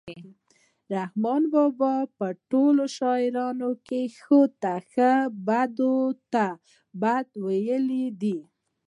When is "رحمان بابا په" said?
0.95-2.27